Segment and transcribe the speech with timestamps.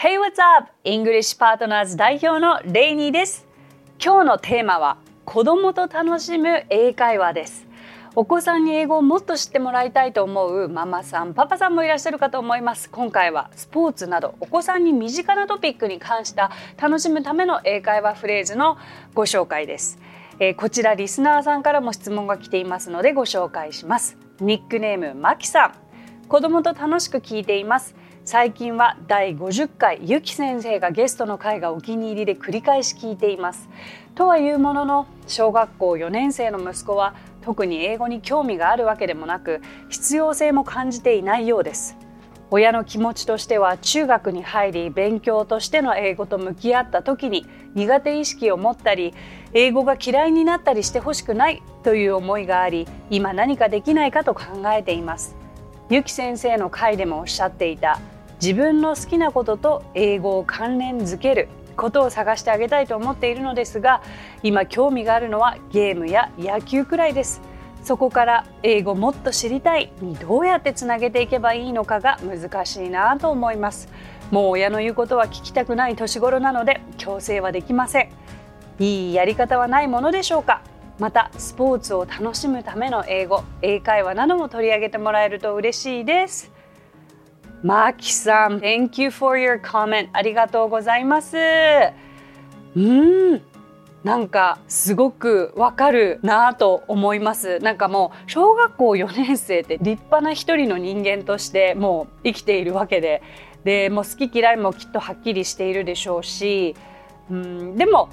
[0.00, 0.70] Hey, what's up?
[0.84, 3.48] English Partners 代表のレイニーです。
[4.00, 7.66] 今日のテーマは子供と楽しむ英会話です。
[8.14, 12.88] お子さんに英語をもっと知ってもらいたいと思うママさん、パパさんもいらっしゃるかと思います。
[12.90, 18.78] 今回はスポーツなどお子さんに身近なトピックに関した楽しむための英会話フレーズの
[19.14, 19.98] ご紹介です。
[20.38, 24.16] えー、こちらリスナーさんからも質問が来ていますのでご紹介します。
[24.38, 25.72] ニックネームマキさん。
[26.28, 27.96] 子供と楽しく聞いています。
[28.30, 33.70] 最近は第50回ゆき先生がゲストの回がお気に入りで繰り返し聞いています。
[34.14, 41.96] とはいうものの小学校4年生の息子は特に英語に興味があるわけでもなく必要性も感じていないようです。
[42.50, 49.14] 親の気持ちとしては中学に入り勉強としての英語と向き合った時に苦手意識を持ったり
[49.54, 55.34] 英語が嫌いになったりしてほしくないという思いがあり今何かできないかと考えています。
[55.90, 57.98] ゆき先生の回でもおっしゃっていた
[58.40, 64.02] 自分の好きなことと英語を関連づけることを探してあげたいと思っているのですが
[64.42, 67.40] 今興味があるのはゲームや野球くらいです。
[67.84, 69.92] そこから英語もっと知りたい。
[70.00, 73.88] にどうやってつなげていけばいいのかが難しいなと思います。
[74.30, 78.10] もう親の言うことは聞きたくない年頃なので強制はできません。
[78.78, 80.62] いいやり方はないものでしょうか。
[80.98, 86.57] またスポーツを楽しむための英語英会話なども取り上げてもらえると嬉しいです。
[87.62, 90.08] マキさん、Thank you for your comment.
[90.12, 91.36] ありがとうございます。
[92.76, 93.42] うん。
[94.04, 97.58] なんかすごくわかるなと思います。
[97.58, 103.22] なんかもう小学校4年生って立派な一人の人間としてもう生きているわけで、
[103.64, 106.76] でもう好き嫌いもきっとはっきりしているでしょうし、
[107.28, 108.08] うん、でも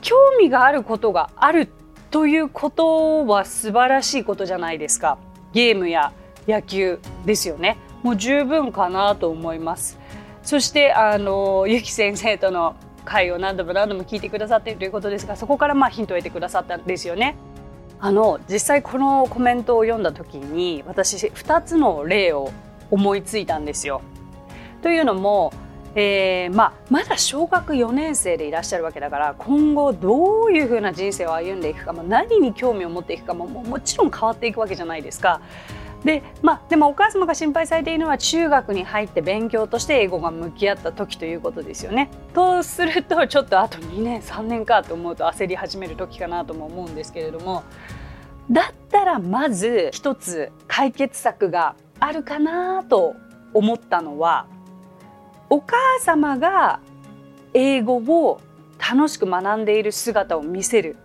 [0.00, 1.68] 興味があることがある
[2.10, 5.18] ということは素晴らしいことじゃないですか。
[5.52, 6.14] ゲームや
[6.48, 7.76] 野球ですよね。
[8.02, 9.98] もう十分かなと思います。
[10.42, 17.36] そしてあのゆき先生との会を何度も何度も聞いてくださっているということですがそこからまあヒントを得てくださったんですよね。
[18.00, 22.50] あの実際このコメントを読んだ時に私2つの例を
[22.90, 24.02] 思いついたんですよ。
[24.82, 25.52] というのも、
[25.94, 35.40] えーまあ、まだ小学4年生でいらっしゃるわけだから今後どういうふうな人生を歩んでいくか、まあ、何に興味を持っていくかももちろん変わっていくわけじゃないですか。
[36.04, 42.10] で,、まあ、でもお母様が心配されているのは中学に入って勉強として英語が向き合った時ということですよね。
[42.34, 47.62] とするとちょっとあと2年3年かと思うと焦り始める時かなとも思うんですけれども
[48.50, 53.14] だったらまず一つ解決策があるかなと
[53.54, 54.46] 思ったのは
[55.48, 56.80] お母様が
[57.54, 58.40] 英語を
[58.78, 60.96] 楽しく学んでいる姿を見せる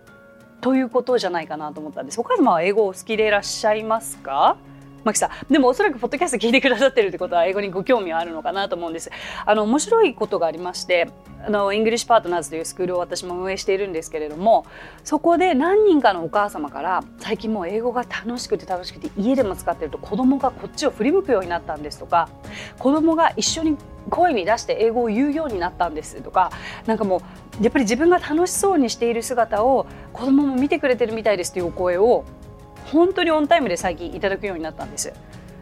[0.60, 2.20] ということじゃないかなと思ったんです。
[2.20, 4.56] お母様は英語を好きでいらっしゃいますか？
[5.04, 9.10] マキさんでもおそらくポッドキャスト聞いてくださってるってことは英語にご興味はあるのかなと思うんです。
[9.46, 11.08] あの面白いことがありまして
[11.46, 14.66] あのイングリッシュパートナーズというスクールを私も運営しているんですけれども
[15.04, 22.28] そこで何人かのお母様から最近もう英語が楽しくて楽しくて家でも使ってると子供がこっちを振り向くようになったんですとか
[22.78, 23.76] 子供が一緒に
[24.10, 26.50] 声に出して英語を言うようになったんですとか
[26.86, 27.22] なんかも
[27.60, 32.24] うやっぱり自分が楽しそうにしている姿を子供も見てくれてるみたいですというお声を
[32.92, 35.12] 本当にオンタイムで最近いただくようになったんです。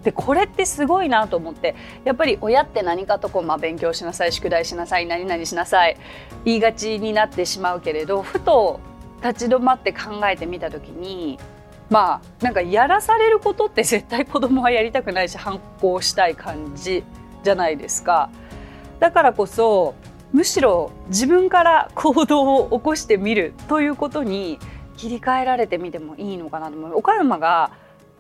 [0.07, 5.97] でこれってすごいなと思ってやっぱり親って何かとこう、まあ、勉強しなさい宿題しなさい何々しなさい
[6.45, 8.79] 言いがちになってしまうけれどふと
[9.21, 11.41] 立ち止まって考えてみた時に
[11.91, 17.03] まあなんかやらされることって絶対子供はやりたくないし反抗したい感じ
[17.43, 18.31] じゃないですか。
[19.01, 19.97] だからこそ
[20.33, 24.59] むしろ自分から行動を起こしてみるということに
[24.97, 26.97] 切り替えられてみてもいいのかなと思う。
[26.97, 27.73] 岡山が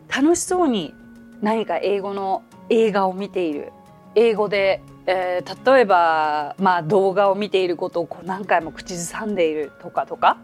[0.09, 0.94] 楽しそうに
[1.41, 3.72] 何か英語の映画を見ている。
[4.14, 10.38] 英語で、えー、例えば、まあ、動画を見ていることをこう何回も口ずさんでいるとかとか、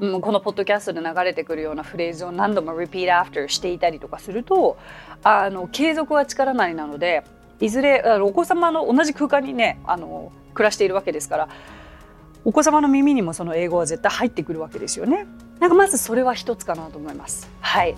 [0.00, 4.76] うん、このポッドキャストで流れてくるようなフレーズを何度も repeat after していたりとかすると
[5.22, 7.22] あの継続は力なりなので
[7.60, 11.48] いずれお子様の同じ空間にねあの暮らしているわけですから
[12.44, 15.26] お子様の耳にもその英語は絶対入ってくるわけですよね。
[15.60, 17.48] なんかまずそれは一つかなと思います。
[17.60, 17.96] はい。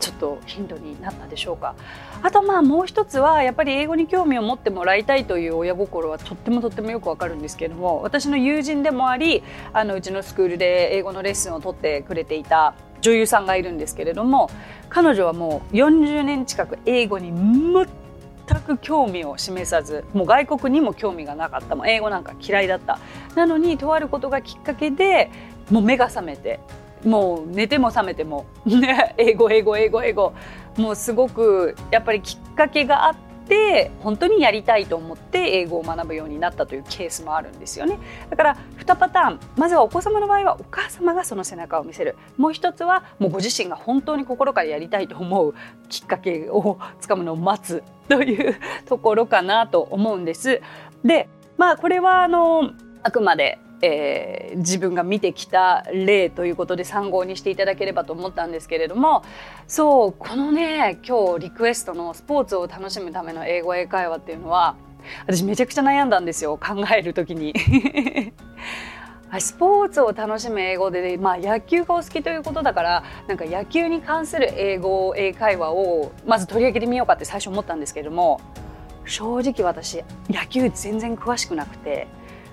[0.00, 1.74] ちょっとヒントになったでしょうか。
[2.22, 9.42] あとまあもう一つはやっぱり英語に興味を持ってもらいたいという親心はとってもとってもよくわかるんですけれども私の友人でもあり
[9.72, 14.50] あのうちのスクールで英語のレッスンを取ってくれていた女優さんがいるんですけれども
[14.88, 21.76] 彼女はもう40年近く英語に全く興味を示さずもう外国にも興味がなかった。
[21.76, 22.98] も英語なんか嫌いだった。
[23.34, 25.30] なのにとあることがきっかけで
[25.70, 26.60] もう目が覚めて
[27.04, 28.46] もう寝ても覚めても、
[29.16, 30.32] 英語英語英語英語。
[30.76, 33.16] もうすごくやっぱりきっかけがあっ
[33.48, 37.98] って本当にやりたいと思って英語を学ぶようになったというケースもあるんですよね。
[38.28, 39.40] だから2パターン。
[39.56, 42.16] まずはお子様の場合はお母様がその背中を見せる。
[42.36, 45.54] もう一つはもうご自身が本当に心からやりたいと思う
[45.88, 50.60] きっかけをつかむのを待つというところかなと思うんです。
[51.02, 52.72] でまあこれはあの
[53.02, 59.22] あくまでえー、自分が見てきた例ということで参考にしていただければと思ったんですけれども
[59.66, 64.76] そうこのね今日リクエストのスポーツを楽しむための英語英会話っていうのは
[65.26, 67.54] 私めちゃくちゃ悩んだんですよ考える時に。
[69.38, 78.40] スポーツを楽しむ英語で、まあ、野球がお好きということだからなんか野球に関する英語英会話をまず取り上げてみようかって最初思ったんですけれども
[79.04, 82.08] 正直私野球全然詳しくなくて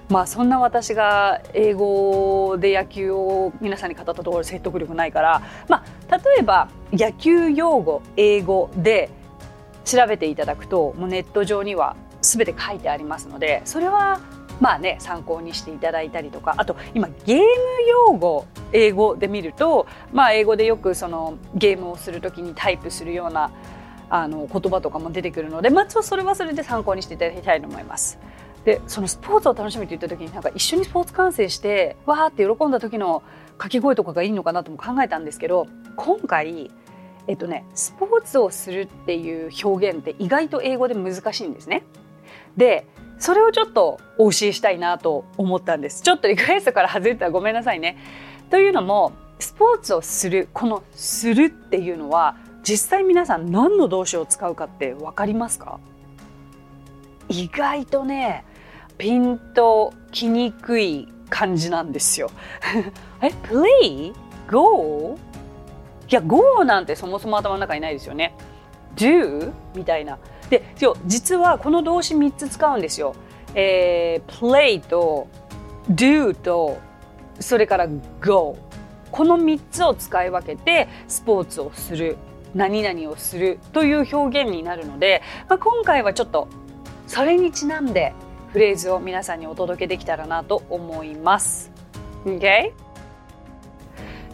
[0.10, 9.10] まあそんな私が英語で野球を皆さんに語ったところ説得力ないから、まあ、例えば野球用語英語で
[9.84, 14.20] 調べていただくともうネット上には全て書いてありますのでそれは
[14.62, 17.44] まあね参考にしていただいたりとかあと今ゲーム
[17.88, 23.52] 用語英語で見ると、まあ、英語でよくそのゲームをする時にタイプするような
[24.10, 28.20] あの言葉とかも出てくるので、まあ、それはそれで参考にしていただきたいと思います。
[28.66, 33.22] でそのスポーツを楽しみって言った時になんか一緒にスポーツ観戦してわーって喜んだ時の
[33.54, 36.72] 掛け声とかがいいのかなとも考えたんですけど今回
[37.28, 41.84] えっとねスポーツをするっていう表現って意外と英語で難しいんですね。
[42.58, 46.02] でそれをちょっとお教えしたいなと思ったんです。
[46.02, 47.98] ちょっとリクエストから外れたらごめんなさいね。
[48.50, 55.80] というのもスポーツをするこの「する」っていうのは実際皆さん何の動詞を使うかって分かりますか？
[57.30, 58.44] 意外とね
[58.98, 62.32] ピンときにくい感じなんですよ。
[63.22, 64.14] え、play?
[64.48, 65.18] go?
[66.10, 68.36] いや、go なんてそもそも頭の中にないですよね。
[68.96, 69.52] do?
[69.76, 70.18] みたいな。
[70.50, 70.64] で、
[71.06, 73.16] 実はこの動詞3つ使うんですよ。
[73.56, 75.28] えー、play と
[75.90, 76.78] do と
[77.40, 77.88] それから
[78.22, 78.58] go。
[79.12, 82.18] この3つを使い分けてスポーツをする。
[82.54, 86.48] 何々をするという表現になるので、まあ、今回はちょっと
[87.06, 88.14] それにちなんで
[88.56, 91.70] フレーズを皆さんにお届けできたらなと思います。
[92.24, 92.72] Okay?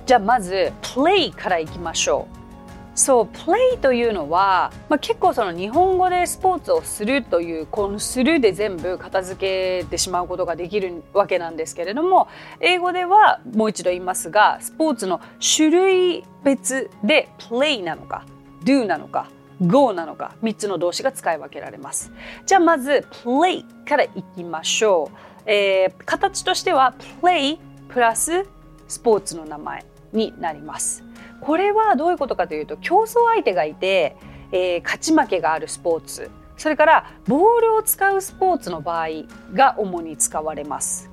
[0.06, 3.00] じゃあまず play からいきましょう。
[3.00, 12.28] そう play というのは、まあ、結構その日本語でスポーツをするというこの「する」で全部片付けてしまうことができるわけなんですけれども
[12.60, 15.20] 英語ではもう一度言いますがスポーツの
[15.56, 18.26] 種類別で play なのか
[18.64, 22.12] do なのか go なのか3つの動詞が使い分けられます。
[22.46, 25.18] じゃあまず play からいきましょう。
[25.46, 27.58] えー、形としては play
[27.90, 28.46] プラス
[28.88, 31.04] スポーツの名前になります。
[31.42, 34.16] これはどういうことかというと競争相手がいて、
[34.52, 36.30] えー、勝ち負けがあるスポーツ
[36.62, 39.08] それからボールを使うスポーツの場合
[39.54, 41.10] が主に使われます。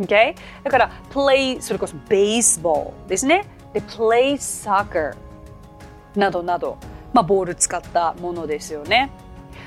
[0.00, 0.34] Okay?
[0.64, 3.46] だから play それこそベースボールですね。
[3.72, 5.14] で play soccer
[6.16, 6.78] などなど
[7.12, 9.10] まあ、ボール使ったものですよね。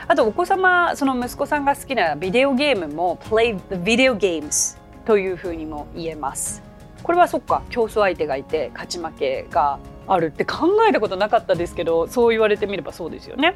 [0.08, 6.64] あとお子様その息子さんが好きなビデオゲームも play the video games というふうにも言えます。
[7.04, 13.56] これはそっか競争相手がいて勝ち負けがあるって考えたことなかったですけどそう言われてみればそうですよね。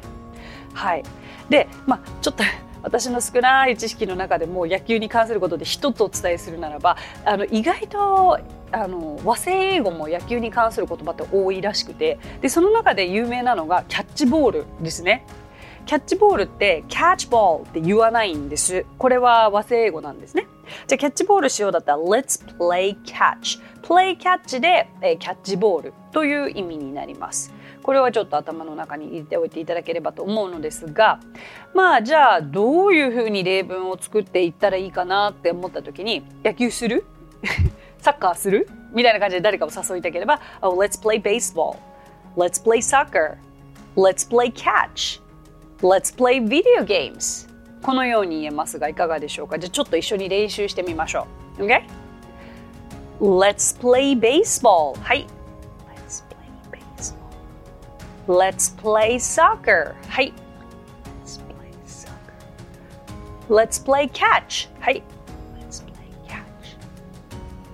[0.74, 1.04] はい、
[1.48, 2.42] でまあちょっと
[2.82, 8.38] 私の少ない知識の中でも野球に関することで一つお伝えするならばあの意外と
[8.72, 15.24] あの和製英語も野球に関する言葉って多いらしくてでその中で有名なのがキャッチボールですね。
[15.86, 18.84] キャッチボールってキャッチボールって言わないんです。
[18.98, 20.48] これは和製英語なんですね。
[20.88, 23.60] じゃあキャッチボールしようだったら Let's play catch。
[23.82, 27.54] play catch で、えー、キャッチボールという意味になります。
[27.84, 31.20] これはちょっと頭の中に入れておいていただければと思うのですが
[31.72, 37.04] まあじゃあどういうふうに例文を作っていったらいいかなって思った時に 野球する？
[38.06, 41.76] サッカーするみたいな感じで誰かを誘いたければ、oh, Let's play baseball
[42.36, 43.38] Let's play soccer
[43.96, 45.20] Let's play catch
[45.80, 47.48] Let's play video games
[47.82, 51.26] このように言えますがいかがでしょうかじゃあちょっと一緒に練習してみましょ
[51.58, 51.82] う OK?
[53.20, 55.26] Let's play baseball はい
[58.28, 60.32] Let's play soccer はい
[61.24, 62.22] Let's play soccer
[63.48, 65.15] Let's play catch はい Let's play catch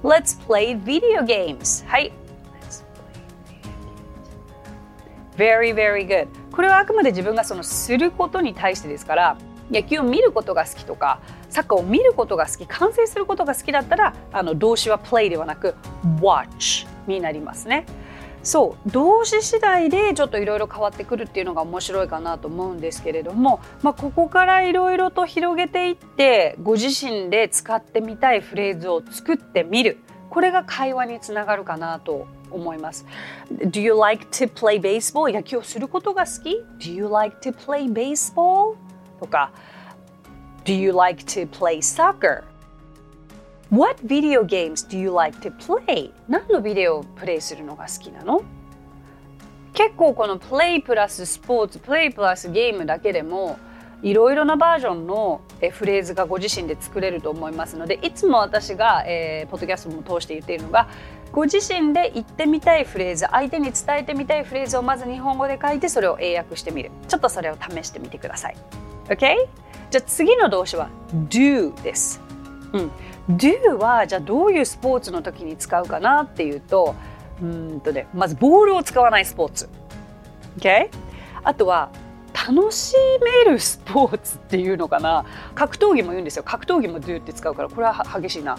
[0.03, 1.87] Let's play video games.
[1.87, 2.13] はい
[5.37, 6.29] Very, very good.
[6.51, 9.39] これはあくまで自分がそのすることに対してですから
[9.71, 15.75] 野球を見ることが好きとかサッカーを見ることが好き観戦することが好きだったらあの動詞は play ではなく
[16.21, 17.87] watch になりますね。
[18.43, 33.07] そう動詞次第でちょっといろいろ変わってくるっていうのが面白いかなと思うんですけれども、まあ、ここからいろいろと広げていってご自身で使ってみたいフレーズを作ってみるこれが会話につながるかなと思います。
[33.51, 35.33] Do you like to play baseball?
[35.33, 38.77] 野球をすることが好き ?Do you like to play baseball?
[39.21, 39.53] とか
[40.65, 42.45] Do you like to play soccer?
[43.73, 46.13] What video games do you like to play?
[46.29, 48.43] 何のビデオをプレイするのが好きなの？
[49.73, 53.59] 結構このプレイプラススポーツ、プレイプラスゲームだけでも
[54.03, 60.91] いろいろなバージョンのフレーズがご自身で作れると思いますのでいつも私が、えー、ポッドキャストも通して言っているのが
[61.33, 66.91] ご自身で言ってみたいフレーズ相手に伝えてみたいフレーズをまず日本語で書いてそれを英訳してみる。
[67.09, 68.57] ちょっとそれを試してみてください。
[69.07, 69.49] OK?
[69.91, 70.91] じゃあ次の動詞は
[71.31, 72.21] do です、
[72.73, 72.91] うん、
[73.31, 76.95] do はじゃあどういうスポーツの時に使うかなっていうと
[77.41, 79.69] うんとねまずボールを使わないスポーツ。
[80.59, 80.89] OK?
[81.45, 81.91] あとは
[82.35, 82.95] 楽し
[83.45, 85.25] めるスポーツっていうのかな。
[85.55, 86.43] 格闘技も言うんですよ。
[86.43, 88.59] 格闘技も do って使うからこれは激しいな。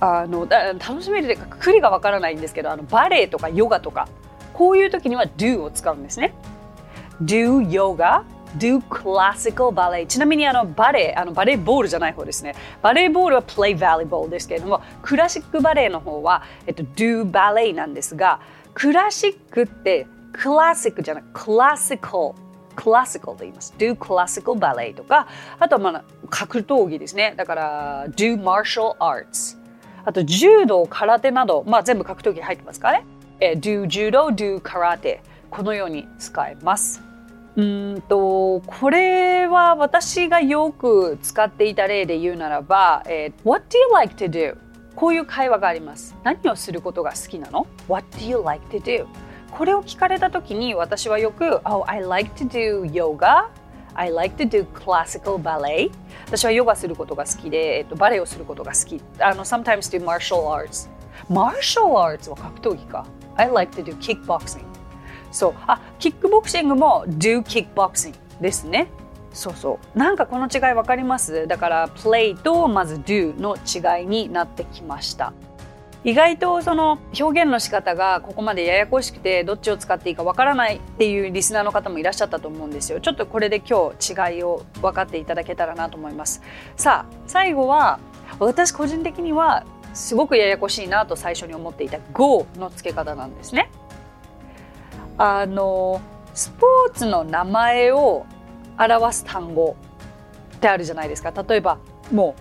[0.00, 4.08] あの楽しめるというかくりがわからないんですけどあのバレエとかヨガとか
[4.52, 6.34] こういう時には do を使うんですね。
[7.22, 8.22] do yoga
[8.56, 10.06] do classical ballet.
[10.06, 12.54] ちなみにあのバレエあのバレーボールじゃない方ですね。
[12.82, 18.40] バレーボールは play volleyball ですけれどもクラシックバレエの方は、えっと、do ballet なんですが
[18.74, 22.32] クラシックってクラシックじゃないクラシカル
[22.76, 23.74] クラシカルと言います。
[23.78, 25.26] do classical ballet とか
[25.58, 27.34] あとはまあ格闘技ですね。
[27.36, 29.58] だから do martial arts
[30.04, 33.04] あと柔道空手など、まあ、全部格闘技入ってますかね、
[33.40, 37.07] え do 柔道 do 空手このように使えます。
[37.58, 37.62] う
[37.96, 44.56] んとこれは私がよく使っていた例で言うならば、えー、What do you like to do?
[44.94, 46.14] こういう会話があります。
[46.22, 49.06] 何をすることが好きなの ?What do you like to do?
[49.50, 53.48] これを聞かれた時に私はよく Oh, I like to do yoga
[53.94, 55.90] I like to do classical ballet
[56.26, 60.88] 私はヨガすることが好きで、えっと、バレエをすることが好きあの sometimes do martial arts
[61.28, 64.67] martial arts は格闘技か I like to do kickboxing
[65.30, 65.54] そう。
[65.66, 68.88] あキックボクシングも do kickboxing ですね。
[69.32, 69.98] そうそう。
[69.98, 71.46] なんかこの違い分かります？
[71.46, 75.32] だから play とまず do の違いになってきました。
[76.04, 83.00] 意外とその表現の仕方がここまでややこしくてどっちを使っていいかわからないっていうリスナーの方もいらっしゃったと思うんですよ。
[83.00, 86.40] ちょっとこれで今日違いを分かっていただけたらなと思います。
[86.76, 87.98] さあ最後は
[88.38, 93.70] 私個人的にはすごくややこしいなと最初に思っていた Go の付け方なんですね。
[95.18, 96.00] あの
[96.32, 98.24] スポーツの名前を
[98.78, 99.76] 表す単語
[100.54, 101.32] ってあるじゃないですか。
[101.46, 101.78] 例えば
[102.12, 102.36] も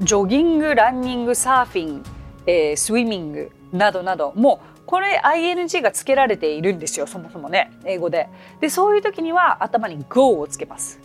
[0.00, 2.04] うジョギングランニングサーフィン、
[2.46, 4.32] えー、スイミングなどなど。
[4.36, 8.28] もうこれ ing がつけられているんですよそもそもね英語で。
[8.60, 11.00] でそういう時には頭に go をつけます。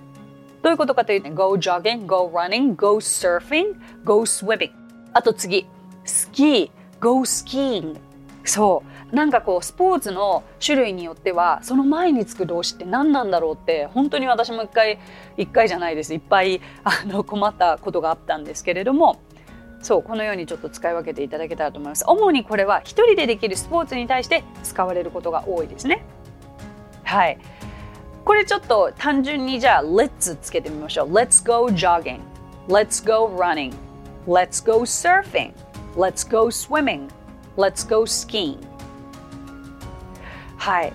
[0.61, 4.71] どういうことかというと go jogging go running go surfing go swimming
[5.13, 5.65] あと次
[6.03, 7.97] スキー go skiing
[8.43, 9.15] そう。
[9.15, 14.99] なんかこうスポーツの種類によってはその前につく動詞って何なんだろうって本当に私も一回
[15.37, 16.13] 一回じゃないです。
[16.13, 19.19] いっぱいあの困ったことがあったんですけれども
[19.81, 22.05] そうこのようにちょっと使い分けていただけたらと思います。
[22.07, 26.03] 主にこれは一人でできるスポーツに対して使われることが多いですね。
[27.03, 27.39] はい。
[28.25, 31.11] これちょっと単純にじゃあ Let's つけてみましょう。
[31.11, 32.19] Let's go jogging.
[32.67, 33.73] Let's go running.
[34.27, 35.53] Let's go surfing.
[35.95, 37.07] Let's go swimming.
[37.59, 38.57] Let's go skiing.
[40.55, 40.93] はい、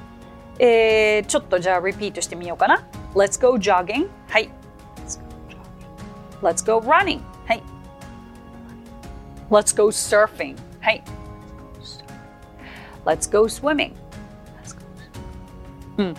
[0.59, 2.87] えー、ちょっとじゃあリピートしてみようかな。
[3.15, 4.09] Let's go jogging.
[4.29, 4.49] はい。
[6.41, 7.21] Let's go running.
[7.45, 7.63] はい。
[9.51, 10.57] Let's go surfing.
[10.81, 11.03] はい。
[13.05, 13.93] Let's go swimming.
[15.99, 16.15] うん。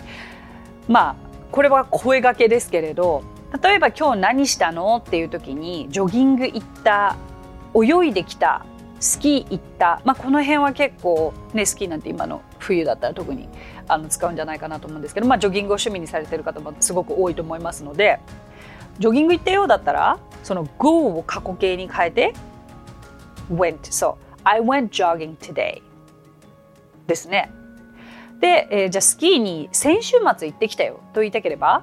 [0.86, 1.16] まあ
[1.50, 3.24] これは声がけですけれど
[3.60, 7.16] 例えば今日何したのっていう時にジョギング行った
[7.74, 8.64] 泳いできた
[8.98, 13.48] スキー行った、まあ、この辺は結構、ね、スキーなんて今の冬だったら特に
[13.88, 18.18] あの使うんじゃないかなと思うんですけど、まあ、ジョギングを趣味にされてる方もすごく多いと思いますので
[18.98, 22.34] ジョギング行ったようだったらその go を過去形に変えて
[23.50, 23.78] went.
[23.82, 25.82] そう I went jogging today.
[27.06, 27.50] ですね。
[28.40, 31.82] で、えー、じゃあスキーに先週末行ってきたよと言いたければ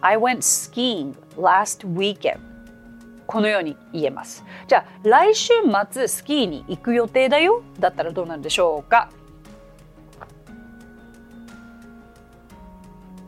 [0.00, 2.51] I went skiing last weekend.
[3.32, 4.44] このように言えます。
[4.68, 5.54] じゃあ来週
[5.90, 7.62] 末スキーに行く予定だよ？
[7.80, 9.08] だったらどうなるでしょうか？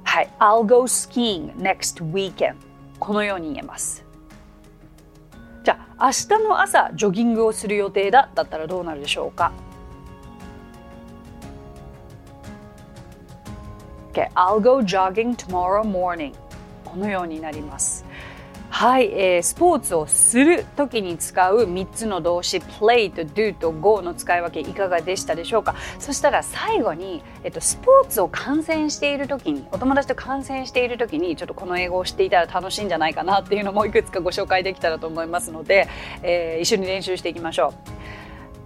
[0.05, 0.29] はい。
[0.39, 2.57] I'll go skiing next weekend
[2.99, 4.05] このように言えます。
[5.65, 8.29] じゃあ明日の朝ジョギングをする予定だ？
[8.35, 9.53] だったらどうなるでしょうか
[14.13, 16.35] ？Okay, I'll go jogging tomorrow morning
[16.85, 18.04] このようになります。
[18.77, 25.77] はい、えー、スポーツをする時に使う3つの動詞 play と do と go の使い分けいかがでしたでしょうか？
[26.01, 35.87] そしたら最後に、えっと、スポーツを観戦している時にお友達と観戦している時にちょっとこの英語を知っていたら楽しいんじゃないかなっていうのもいくつかご紹介できたらと思いますので、
[36.25, 37.75] えー、一緒に練習していきましょう。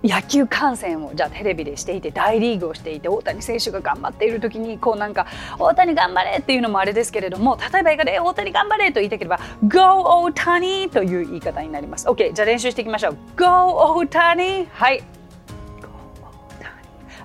[0.05, 5.27] 野球観戦をじゃあテレビでしていて大リーグをしていて大谷選手が頑張っている時にこうなんか
[5.59, 15.03] 大谷頑張れっていうのもあれですけれども例えば映画で大谷頑張れと言いたければ Go 大谷という言い方になります OK じゃあ練習していきましょう Go 大谷はい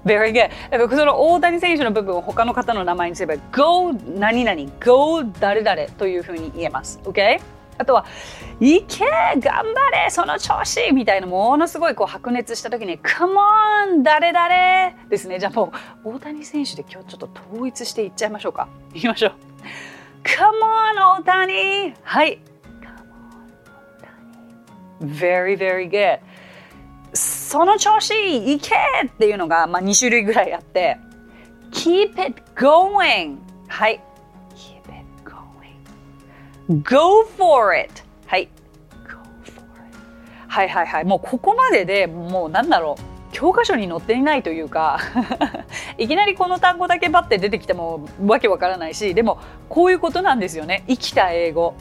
[0.05, 0.49] Very good.
[0.97, 6.99] その大谷選手の部分を他の方の名前にすれば Go 何々 Go 誰々というふうに言えます。
[7.05, 7.39] OK?
[7.77, 8.05] あとは
[8.59, 9.05] 「いけ
[9.37, 15.39] 頑張れその調子!」みたいなものすごいこう白熱した時に「Come on 誰誰!」ですね。
[15.39, 18.67] じゃあもう大谷選手で今日ちょっと統一していっちゃいましょうか。
[18.93, 19.31] いきましょう
[20.23, 20.41] 「Come
[20.95, 22.39] on 大谷!」はい。
[25.01, 26.19] Very very good
[27.13, 28.75] その調子いけ
[29.05, 30.97] っていうのが、まあ、2種類ぐらいあって。
[31.71, 33.37] Keep it going
[33.67, 33.99] はい。
[36.69, 38.03] Go for it!
[38.25, 38.47] はい。
[39.07, 39.17] Go
[39.51, 39.97] for it.
[40.47, 41.05] はいはいはい。
[41.05, 43.13] もうここまででもうなんだろう。
[43.33, 44.99] 教科書に載っていないというか
[45.97, 49.39] いきなりこの単語だけバッて出てきてもわけわからないしでも
[49.69, 51.73] こういうことなんですよね生きた英語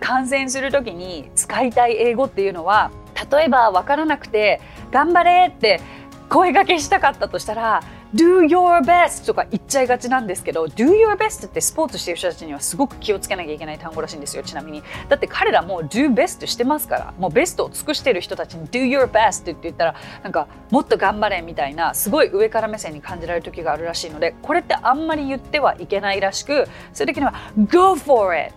[0.00, 2.90] 感染する時に使いたい英語っていうのは
[3.30, 5.82] 例えばわからなくて「頑張れ!」って
[6.30, 7.82] 声がけしたかったとしたら
[8.14, 14.82] do your best とか言っちゃいがちなんですけど do your best ってスポーツしてる人たちにはすごく気をつけなきゃいけない単語らしいんですよちなみに。
[15.08, 27.34] だって彼らも do best してますからもうベストを尽くしてる人たちに do your best って言ったらなんかもっと頑張れみたいなすごい上から目線に感じられる時があるらしいのでこれってあんまり言ってはいけないらしくそういう時には
[27.70, 28.54] go for it!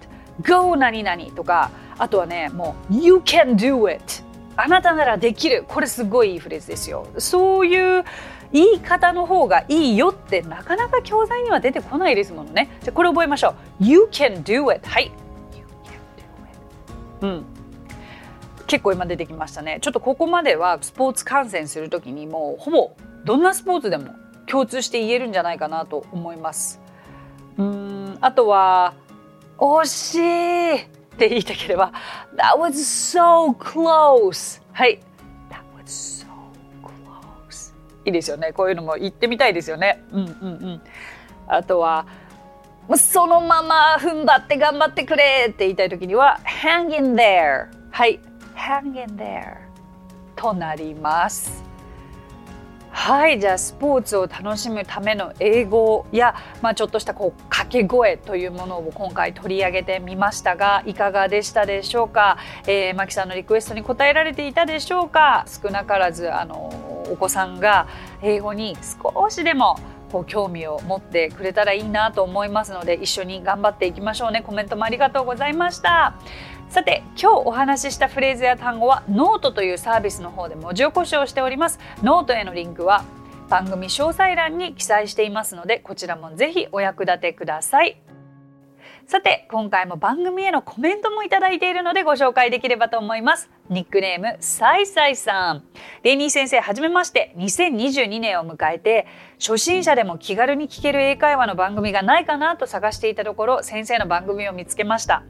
[0.49, 4.23] Go 何々とかあとはねもう you can do it!
[4.57, 5.63] あなたならできる。
[5.67, 7.07] これすごいいいフレーズですよ。
[7.17, 8.03] そういう
[8.53, 12.69] 言い方の方がいいよってなかなか教材には出てこないですもんね。
[12.83, 13.85] じゃこれ覚えましょう。
[13.85, 14.87] You can do it.
[14.87, 15.11] はい。
[15.55, 16.21] You can do
[17.21, 17.45] it うん。
[18.67, 19.79] 結構今出てきましたね。
[19.81, 22.91] ちょっとここまではスポーツ観戦するときにもうほぼ
[23.25, 24.15] どんなスポーツでも
[24.47, 26.79] 共通して言えるんじゃないかなと思います。
[27.57, 28.17] うん。
[28.21, 28.93] あとは
[29.57, 30.87] 惜しいっ
[31.17, 31.91] て言いたければ
[32.35, 34.61] That was so close.
[34.71, 34.99] はい。
[35.49, 36.30] That was so
[38.05, 38.53] いいですよね。
[38.53, 40.03] こういうのも行ってみたいですよね。
[40.11, 40.29] うんうんう
[40.75, 40.81] ん、
[41.47, 42.05] あとは
[42.95, 48.19] そのまま踏ん張って頑張ってくれって言いたい時には hang in there はい。
[48.55, 49.57] hang in there
[50.35, 51.70] となります。
[53.03, 62.37] はいじゃあスポーツを楽しむための英語や、まあ、ちょっとしたこう掛け声というものを今回取り上げてみましたがいかがでしたでしょうか、
[62.67, 65.45] えー、マキさんのリクエストに答えられていたでしょうか？
[65.47, 66.55] 少なからずあの
[67.11, 67.87] お子さんが
[68.21, 69.79] 英語に少しでも
[70.11, 74.43] こう興味を持ってくれたらいいなと思いますので一緒に頑張っていきましょうね。
[74.43, 76.13] コメントもありがとうございました。
[76.71, 81.79] さて今日お話ししたフレーズや単語はノートというサービスの方で文字起こしをしております。
[82.01, 83.03] ノートへのリンクは
[83.49, 88.01] 番組詳細欄に記載していますのでこちらもぜひお役立てください。
[89.05, 93.49] さて今回も番組へのコメントもいただいているのでご紹介できればと思います。
[93.69, 95.63] ニックネームサイサイさん。
[96.03, 97.33] レイニー先生はじめまして。
[97.35, 99.07] 2022年を迎えて
[99.39, 105.23] 初心者でも気軽に聞ける英会話の番組がないかなと探していたところ先生の番組を見つけました。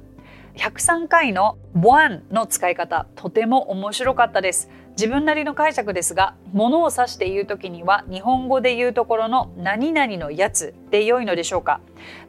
[0.56, 4.70] 103回の One の使い方とても面白かったです。
[4.92, 11.80] 自分なりの解釈ですが物を指して言う時には日本語で言うところの何々のやつで良いのでしょうか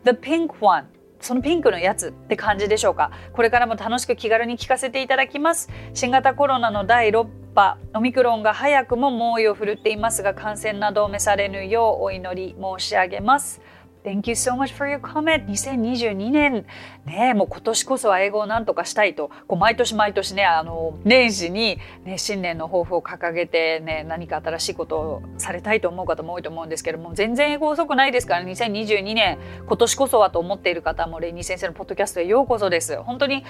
[0.05, 0.87] ？The pink one
[1.21, 3.11] そのピンクのやつって感じでしょうか？
[3.33, 5.69] これからも楽しく気軽に聞かせていただきます。
[5.93, 13.61] 新型コロナの第6波オミクロンが早くも猛威を振るっていますが感染などを召されぬようお祈り申し上げます。
[14.05, 15.47] Thank you so much for your comment.
[15.47, 16.67] 2022年、
[17.07, 33.01] ね、もう今年こそは英語をなんとかしたいと、こう毎年毎年ね、あの、年始に、ね、新年の抱負を掲げてね、何か新しいことをされたいと思う方も多いと思うんですけども、全然英語遅くないですから、2022年、今年こそはと思っている方も、レイニー先生のポッドキャストへようこそです。
[33.03, 33.45] 本当に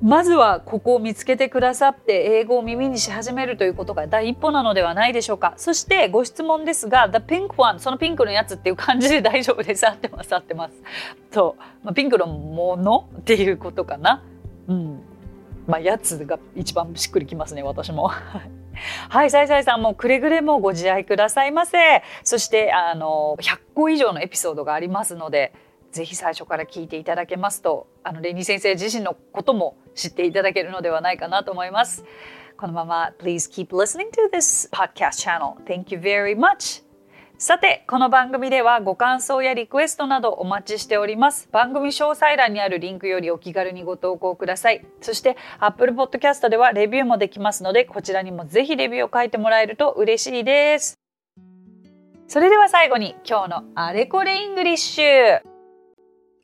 [0.00, 5.54] まずはここを見つけてくださって英語を耳にし始めるということが第一歩なのではないでしょうか。
[5.56, 9.86] そしてご質問ですが The pink one そのピンクのやつっていう感じで 大丈夫です。
[9.86, 10.74] 合ってます合ってます。
[11.30, 14.22] と、まあ、ピンクのものっていうことかな。
[14.68, 15.00] うん。
[15.66, 18.10] まあやつが一番しっくりきますね私も。
[19.08, 22.02] はい、さいさいさんもくれぐれもご自愛くださいませ。
[22.24, 25.52] そしてあの100個以上のエピソードがありますので、
[25.92, 32.04] ぜひ最初から聞いていただけますと、あのレニー先生自身のことも知っていただけるのではないかなと思います。
[32.56, 35.54] このまま Please keep listening to this podcast channel.
[35.64, 36.84] Thank you very much.
[37.38, 41.48] さて、この番組ではご感想やリクエストなどお待ちしております。
[41.50, 44.86] 番組詳細欄にあるリンクよりお気軽にご投稿ください。
[45.00, 50.94] そして Apple Podcast ではレビューもできますので、こちらにもぜひレビューを書いてもらえると嬉しいです。
[52.28, 55.40] それでは最後に今日のあれこれイングリッシュ。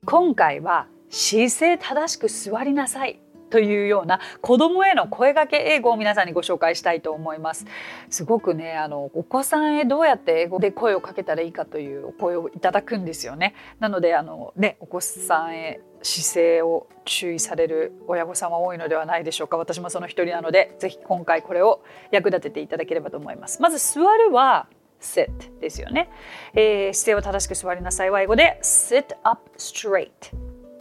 [0.05, 7.67] 今回は姿勢正しく座りなさいというような子供への声掛け英語を皆さんにご紹介したいと思います。
[8.11, 13.55] すごくねあのお子さんへどうやって英語で声をかけたらいいかというお声をいただくんですよね。
[13.81, 19.57] なのであのねお子さんへ姿勢を注意される親御さんは多いのではないでしょうか。
[19.57, 23.61] 私もその一人なのでぜひ今回これを役立てていただければと思います。
[23.63, 24.69] まず座るは
[25.01, 26.11] sit ですよね、
[26.55, 28.11] えー、姿勢を正しく座りなさい。
[28.11, 30.11] は英語で sit up straight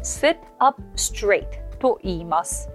[0.04, 2.70] sit up straight と言います。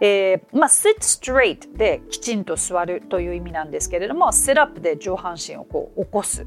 [0.00, 6.46] えーまあ、sit straight できちんと座るという意味なんですけれども sit up で上半身をこう起こす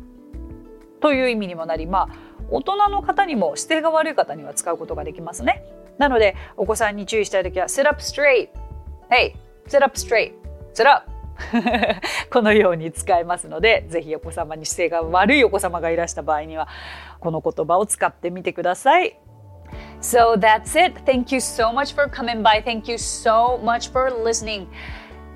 [1.01, 2.09] という意味にもなり、まあ、
[2.49, 5.65] 大人の方にも姿勢が悪い方には使うことができますね。
[5.97, 8.49] なのでお子さんに注意したい時は sit up straight
[9.09, 9.35] Hey
[9.67, 10.33] sit up straight
[10.73, 11.09] sit up
[12.31, 16.67] このように使えますのでぜひお子様に姿勢が悪いお子様がいらした場合には
[17.19, 19.17] この言葉を使ってみてください。
[20.01, 20.97] So that's it.
[21.05, 22.61] Thank you so much for coming by.
[22.63, 24.67] Thank you so much for listening.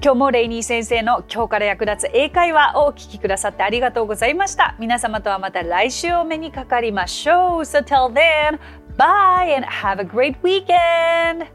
[0.01, 4.75] 今日もレイニー先生の今日から役立つ英会話をお聞きくださってありがとうございました。
[4.79, 7.61] 皆様とはまた来週お目にかかりましょう。
[7.61, 8.59] So till then,
[8.97, 11.47] bye and have a great weekend!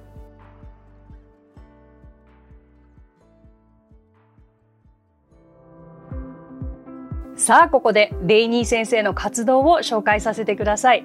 [7.37, 11.05] さあここでレイニー先生の活動を紹介させてください。